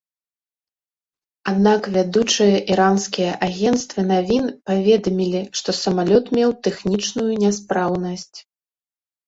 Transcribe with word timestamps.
Аднак 1.51 1.81
вядучыя 1.97 2.57
іранскія 2.77 3.31
агенцтвы 3.49 4.01
навін 4.13 4.49
паведамілі, 4.71 5.41
што 5.61 5.69
самалёт 5.83 6.25
меў 6.41 6.59
тэхнічную 6.65 7.31
няспраўнасць. 7.47 8.37